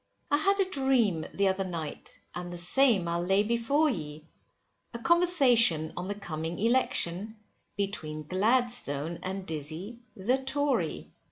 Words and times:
I 0.31 0.37
had 0.37 0.59
a 0.59 0.65
dream 0.65 1.27
the 1.31 1.47
other 1.47 1.63
night; 1.63 2.19
and 2.33 2.51
the 2.51 2.57
same 2.57 3.07
I'll 3.07 3.23
lay 3.23 3.43
before 3.43 3.87
ye, 3.87 4.25
A 4.95 4.97
conversation 4.97 5.93
on 5.95 6.07
the 6.07 6.15
coming 6.15 6.57
election, 6.57 7.35
between 7.77 8.23
Gladstone 8.23 9.19
and 9.21 9.45
Dizzy, 9.45 9.99
the 10.15 10.39
Tory. 10.39 11.11